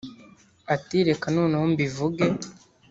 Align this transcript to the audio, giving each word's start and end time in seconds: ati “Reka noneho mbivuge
ati 0.75 0.97
“Reka 1.07 1.25
noneho 1.35 1.63
mbivuge 1.73 2.25